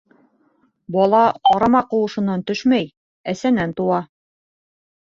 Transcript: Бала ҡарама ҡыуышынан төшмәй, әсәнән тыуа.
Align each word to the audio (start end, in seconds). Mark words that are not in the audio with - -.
Бала 0.95 1.19
ҡарама 1.49 1.83
ҡыуышынан 1.93 2.45
төшмәй, 2.49 2.89
әсәнән 3.37 3.79
тыуа. 3.83 4.03